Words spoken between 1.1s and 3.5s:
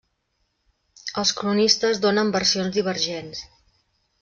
Els cronistes donen versions divergents.